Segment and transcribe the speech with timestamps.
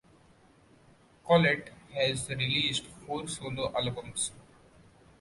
[1.23, 4.31] Collett has released four solo albums.